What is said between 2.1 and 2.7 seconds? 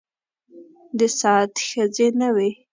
نه وې.